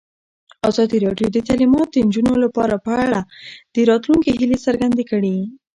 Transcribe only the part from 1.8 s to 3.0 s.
د نجونو لپاره په